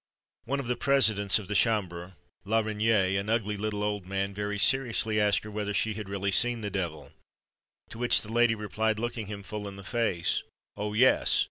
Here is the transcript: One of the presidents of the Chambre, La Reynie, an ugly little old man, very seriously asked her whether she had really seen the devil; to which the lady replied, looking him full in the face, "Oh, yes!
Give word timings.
One 0.45 0.59
of 0.59 0.65
the 0.65 0.75
presidents 0.75 1.37
of 1.37 1.47
the 1.47 1.53
Chambre, 1.53 2.15
La 2.43 2.61
Reynie, 2.61 3.17
an 3.17 3.29
ugly 3.29 3.55
little 3.55 3.83
old 3.83 4.07
man, 4.07 4.33
very 4.33 4.57
seriously 4.57 5.21
asked 5.21 5.43
her 5.43 5.51
whether 5.51 5.75
she 5.75 5.93
had 5.93 6.09
really 6.09 6.31
seen 6.31 6.61
the 6.61 6.71
devil; 6.71 7.11
to 7.89 7.99
which 7.99 8.23
the 8.23 8.31
lady 8.33 8.55
replied, 8.55 8.97
looking 8.97 9.27
him 9.27 9.43
full 9.43 9.67
in 9.67 9.75
the 9.75 9.83
face, 9.83 10.41
"Oh, 10.75 10.93
yes! 10.93 11.39